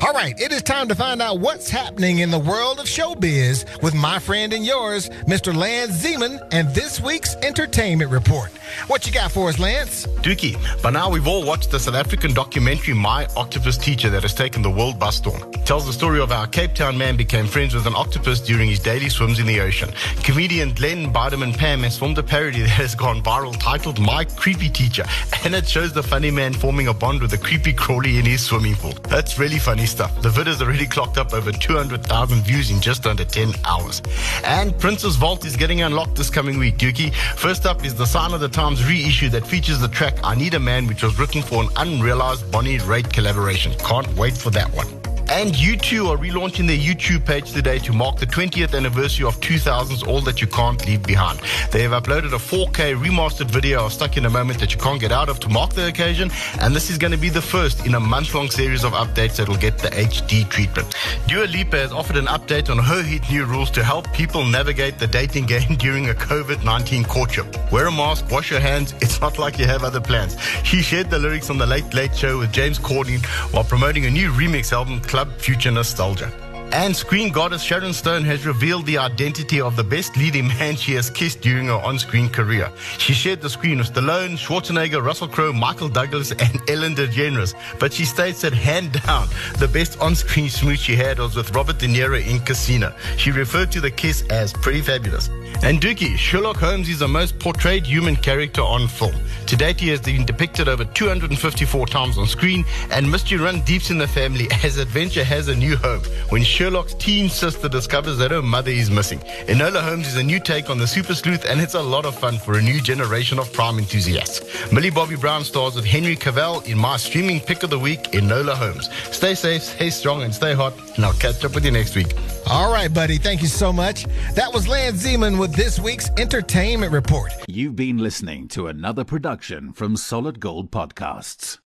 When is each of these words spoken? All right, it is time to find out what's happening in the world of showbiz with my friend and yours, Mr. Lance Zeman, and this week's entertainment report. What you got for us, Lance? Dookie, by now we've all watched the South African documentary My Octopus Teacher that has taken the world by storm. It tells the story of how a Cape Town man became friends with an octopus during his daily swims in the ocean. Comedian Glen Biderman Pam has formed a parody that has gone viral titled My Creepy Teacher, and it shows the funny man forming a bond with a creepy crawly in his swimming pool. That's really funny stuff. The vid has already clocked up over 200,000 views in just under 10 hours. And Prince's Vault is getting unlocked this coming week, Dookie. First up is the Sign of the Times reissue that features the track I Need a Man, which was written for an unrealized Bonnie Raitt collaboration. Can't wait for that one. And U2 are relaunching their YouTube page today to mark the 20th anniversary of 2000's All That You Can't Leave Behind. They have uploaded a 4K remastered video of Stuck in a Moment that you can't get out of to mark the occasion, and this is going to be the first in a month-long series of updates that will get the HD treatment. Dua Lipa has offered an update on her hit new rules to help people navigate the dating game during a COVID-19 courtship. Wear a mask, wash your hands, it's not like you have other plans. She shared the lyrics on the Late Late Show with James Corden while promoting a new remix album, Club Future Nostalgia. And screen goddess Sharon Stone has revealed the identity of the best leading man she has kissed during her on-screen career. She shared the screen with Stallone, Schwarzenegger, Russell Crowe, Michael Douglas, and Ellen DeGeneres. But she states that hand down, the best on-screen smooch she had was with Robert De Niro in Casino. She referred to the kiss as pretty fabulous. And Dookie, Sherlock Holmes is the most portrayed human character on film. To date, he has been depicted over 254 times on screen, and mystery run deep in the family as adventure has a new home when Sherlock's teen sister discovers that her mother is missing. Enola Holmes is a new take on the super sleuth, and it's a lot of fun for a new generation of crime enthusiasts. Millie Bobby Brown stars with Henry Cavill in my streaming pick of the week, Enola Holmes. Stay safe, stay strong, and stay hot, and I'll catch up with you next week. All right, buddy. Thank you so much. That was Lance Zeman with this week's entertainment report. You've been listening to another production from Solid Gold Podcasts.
All 0.00 0.12
right, 0.12 0.38
it 0.40 0.52
is 0.52 0.62
time 0.62 0.88
to 0.88 0.94
find 0.94 1.20
out 1.20 1.40
what's 1.40 1.68
happening 1.68 2.18
in 2.18 2.30
the 2.30 2.38
world 2.38 2.80
of 2.80 2.86
showbiz 2.86 3.82
with 3.82 3.94
my 3.94 4.18
friend 4.18 4.52
and 4.52 4.64
yours, 4.64 5.08
Mr. 5.26 5.54
Lance 5.54 5.92
Zeman, 6.02 6.40
and 6.50 6.68
this 6.74 7.00
week's 7.00 7.36
entertainment 7.36 8.10
report. 8.10 8.50
What 8.86 9.06
you 9.06 9.12
got 9.12 9.30
for 9.30 9.48
us, 9.48 9.58
Lance? 9.58 10.06
Dookie, 10.22 10.56
by 10.82 10.90
now 10.90 11.10
we've 11.10 11.26
all 11.26 11.44
watched 11.44 11.70
the 11.70 11.78
South 11.78 11.94
African 11.94 12.32
documentary 12.32 12.94
My 12.94 13.26
Octopus 13.36 13.76
Teacher 13.76 14.08
that 14.10 14.22
has 14.22 14.34
taken 14.34 14.62
the 14.62 14.70
world 14.70 14.98
by 14.98 15.10
storm. 15.10 15.42
It 15.52 15.66
tells 15.66 15.86
the 15.86 15.92
story 15.92 16.20
of 16.20 16.30
how 16.30 16.44
a 16.44 16.48
Cape 16.48 16.74
Town 16.74 16.96
man 16.96 17.16
became 17.16 17.46
friends 17.46 17.74
with 17.74 17.86
an 17.86 17.94
octopus 17.94 18.40
during 18.40 18.68
his 18.68 18.80
daily 18.80 19.08
swims 19.08 19.38
in 19.38 19.46
the 19.46 19.60
ocean. 19.60 19.90
Comedian 20.22 20.72
Glen 20.72 21.12
Biderman 21.12 21.56
Pam 21.56 21.82
has 21.82 21.98
formed 21.98 22.18
a 22.18 22.22
parody 22.22 22.60
that 22.62 22.70
has 22.70 22.94
gone 22.94 23.22
viral 23.22 23.58
titled 23.60 24.00
My 24.00 24.24
Creepy 24.24 24.70
Teacher, 24.70 25.04
and 25.44 25.54
it 25.54 25.68
shows 25.68 25.92
the 25.92 26.02
funny 26.02 26.30
man 26.30 26.54
forming 26.54 26.88
a 26.88 26.94
bond 26.94 27.20
with 27.20 27.32
a 27.34 27.38
creepy 27.38 27.72
crawly 27.72 28.18
in 28.18 28.24
his 28.24 28.44
swimming 28.44 28.74
pool. 28.74 28.92
That's 29.08 29.38
really 29.38 29.58
funny 29.58 29.81
stuff. 29.86 30.20
The 30.22 30.30
vid 30.30 30.46
has 30.46 30.62
already 30.62 30.86
clocked 30.86 31.18
up 31.18 31.32
over 31.32 31.52
200,000 31.52 32.42
views 32.42 32.70
in 32.70 32.80
just 32.80 33.06
under 33.06 33.24
10 33.24 33.54
hours. 33.64 34.02
And 34.44 34.78
Prince's 34.78 35.16
Vault 35.16 35.44
is 35.44 35.56
getting 35.56 35.82
unlocked 35.82 36.16
this 36.16 36.30
coming 36.30 36.58
week, 36.58 36.78
Dookie. 36.78 37.14
First 37.36 37.66
up 37.66 37.84
is 37.84 37.94
the 37.94 38.06
Sign 38.06 38.32
of 38.32 38.40
the 38.40 38.48
Times 38.48 38.84
reissue 38.86 39.28
that 39.30 39.46
features 39.46 39.80
the 39.80 39.88
track 39.88 40.18
I 40.22 40.34
Need 40.34 40.54
a 40.54 40.60
Man, 40.60 40.86
which 40.86 41.02
was 41.02 41.18
written 41.18 41.42
for 41.42 41.62
an 41.62 41.68
unrealized 41.76 42.50
Bonnie 42.50 42.78
Raitt 42.78 43.12
collaboration. 43.12 43.72
Can't 43.78 44.08
wait 44.16 44.36
for 44.36 44.50
that 44.50 44.72
one. 44.72 45.01
And 45.32 45.54
U2 45.54 46.10
are 46.10 46.18
relaunching 46.18 46.66
their 46.66 46.76
YouTube 46.76 47.24
page 47.24 47.52
today 47.52 47.78
to 47.78 47.94
mark 47.94 48.18
the 48.18 48.26
20th 48.26 48.76
anniversary 48.76 49.24
of 49.24 49.40
2000's 49.40 50.02
All 50.02 50.20
That 50.20 50.42
You 50.42 50.46
Can't 50.46 50.86
Leave 50.86 51.02
Behind. 51.04 51.40
They 51.70 51.80
have 51.84 51.92
uploaded 51.92 52.34
a 52.34 52.36
4K 52.36 53.02
remastered 53.02 53.50
video 53.50 53.86
of 53.86 53.94
Stuck 53.94 54.18
in 54.18 54.26
a 54.26 54.30
Moment 54.30 54.60
that 54.60 54.74
you 54.74 54.78
can't 54.78 55.00
get 55.00 55.10
out 55.10 55.30
of 55.30 55.40
to 55.40 55.48
mark 55.48 55.72
the 55.72 55.86
occasion, 55.86 56.30
and 56.60 56.76
this 56.76 56.90
is 56.90 56.98
going 56.98 57.12
to 57.12 57.18
be 57.18 57.30
the 57.30 57.40
first 57.40 57.86
in 57.86 57.94
a 57.94 58.00
month-long 58.00 58.50
series 58.50 58.84
of 58.84 58.92
updates 58.92 59.36
that 59.36 59.48
will 59.48 59.56
get 59.56 59.78
the 59.78 59.88
HD 59.88 60.46
treatment. 60.50 60.94
Dua 61.26 61.46
Lipa 61.46 61.78
has 61.78 61.92
offered 61.92 62.18
an 62.18 62.26
update 62.26 62.68
on 62.68 62.76
her 62.76 63.02
hit 63.02 63.22
new 63.30 63.46
rules 63.46 63.70
to 63.70 63.82
help 63.82 64.12
people 64.12 64.44
navigate 64.44 64.98
the 64.98 65.06
dating 65.06 65.46
game 65.54 65.76
during 65.76 66.10
a 66.10 66.14
COVID-19 66.14 67.08
courtship. 67.08 67.46
Wear 67.72 67.86
a 67.86 67.90
mask, 67.90 68.30
wash 68.30 68.50
your 68.50 68.60
hands, 68.60 68.92
it's 69.00 69.22
not 69.22 69.38
like 69.38 69.58
you 69.58 69.64
have 69.64 69.82
other 69.82 70.00
plans. 70.00 70.36
She 70.62 70.82
shared 70.82 71.08
the 71.08 71.18
lyrics 71.18 71.48
on 71.48 71.56
the 71.56 71.66
Late 71.66 71.94
Late 71.94 72.14
Show 72.14 72.38
with 72.38 72.52
James 72.52 72.78
Corden 72.78 73.24
while 73.54 73.64
promoting 73.64 74.04
a 74.04 74.10
new 74.10 74.30
remix 74.30 74.72
album, 74.74 75.00
Club 75.00 75.21
Future 75.38 75.72
Nostalgia. 75.72 76.51
And 76.72 76.96
screen 76.96 77.30
goddess 77.30 77.62
Sharon 77.62 77.92
Stone 77.92 78.24
has 78.24 78.46
revealed 78.46 78.86
the 78.86 78.96
identity 78.96 79.60
of 79.60 79.76
the 79.76 79.84
best 79.84 80.16
leading 80.16 80.48
man 80.48 80.74
she 80.74 80.94
has 80.94 81.10
kissed 81.10 81.42
during 81.42 81.66
her 81.66 81.74
on-screen 81.74 82.30
career. 82.30 82.72
She 82.96 83.12
shared 83.12 83.42
the 83.42 83.50
screen 83.50 83.76
with 83.76 83.92
Stallone, 83.92 84.38
Schwarzenegger, 84.38 85.04
Russell 85.04 85.28
Crowe, 85.28 85.52
Michael 85.52 85.90
Douglas, 85.90 86.30
and 86.30 86.62
Ellen 86.70 86.94
DeGeneres. 86.94 87.54
But 87.78 87.92
she 87.92 88.06
states 88.06 88.40
that 88.40 88.54
hand 88.54 88.92
down, 89.04 89.28
the 89.58 89.68
best 89.68 90.00
on-screen 90.00 90.48
smooch 90.48 90.78
she 90.78 90.96
had 90.96 91.18
was 91.18 91.36
with 91.36 91.54
Robert 91.54 91.78
De 91.78 91.86
Niro 91.86 92.26
in 92.26 92.40
Casino. 92.40 92.94
She 93.18 93.32
referred 93.32 93.70
to 93.72 93.80
the 93.82 93.90
kiss 93.90 94.24
as 94.30 94.54
pretty 94.54 94.80
fabulous. 94.80 95.28
And 95.62 95.78
Dookie, 95.78 96.16
Sherlock 96.16 96.56
Holmes 96.56 96.88
is 96.88 97.00
the 97.00 97.08
most 97.08 97.38
portrayed 97.38 97.84
human 97.84 98.16
character 98.16 98.62
on 98.62 98.88
film. 98.88 99.14
To 99.46 99.56
date, 99.56 99.78
he 99.78 99.88
has 99.90 100.00
been 100.00 100.24
depicted 100.24 100.68
over 100.68 100.86
254 100.86 101.86
times 101.86 102.16
on 102.16 102.26
screen, 102.26 102.64
and 102.90 103.10
mystery 103.10 103.36
run 103.36 103.60
deep 103.60 103.90
in 103.90 103.98
the 103.98 104.08
family 104.08 104.48
as 104.64 104.78
adventure 104.78 105.24
has 105.24 105.48
a 105.48 105.54
new 105.54 105.76
home 105.76 106.02
when 106.30 106.42
Sherlock's 106.62 106.94
teen 106.94 107.28
sister 107.28 107.68
discovers 107.68 108.18
that 108.18 108.30
her 108.30 108.40
mother 108.40 108.70
is 108.70 108.88
missing. 108.88 109.18
Enola 109.48 109.82
Holmes 109.82 110.06
is 110.06 110.14
a 110.14 110.22
new 110.22 110.38
take 110.38 110.70
on 110.70 110.78
the 110.78 110.86
super 110.86 111.12
sleuth, 111.12 111.44
and 111.44 111.60
it's 111.60 111.74
a 111.74 111.82
lot 111.82 112.06
of 112.06 112.16
fun 112.16 112.38
for 112.38 112.56
a 112.56 112.62
new 112.62 112.80
generation 112.80 113.40
of 113.40 113.52
crime 113.52 113.80
enthusiasts. 113.80 114.70
Millie 114.70 114.90
Bobby 114.90 115.16
Brown 115.16 115.42
stars 115.42 115.74
with 115.74 115.84
Henry 115.84 116.14
Cavill 116.14 116.64
in 116.70 116.78
my 116.78 116.96
streaming 116.98 117.40
pick 117.40 117.64
of 117.64 117.70
the 117.70 117.78
week, 117.80 118.02
Enola 118.12 118.54
Holmes. 118.54 118.88
Stay 119.10 119.34
safe, 119.34 119.60
stay 119.60 119.90
strong, 119.90 120.22
and 120.22 120.32
stay 120.32 120.54
hot, 120.54 120.72
and 120.94 121.04
I'll 121.04 121.14
catch 121.14 121.44
up 121.44 121.52
with 121.52 121.64
you 121.64 121.72
next 121.72 121.96
week. 121.96 122.14
All 122.46 122.72
right, 122.72 122.94
buddy. 122.94 123.18
Thank 123.18 123.42
you 123.42 123.48
so 123.48 123.72
much. 123.72 124.04
That 124.36 124.54
was 124.54 124.68
Lance 124.68 125.04
Zeman 125.04 125.40
with 125.40 125.56
this 125.56 125.80
week's 125.80 126.10
entertainment 126.10 126.92
report. 126.92 127.32
You've 127.48 127.74
been 127.74 127.98
listening 127.98 128.46
to 128.50 128.68
another 128.68 129.02
production 129.02 129.72
from 129.72 129.96
Solid 129.96 130.38
Gold 130.38 130.70
Podcasts. 130.70 131.58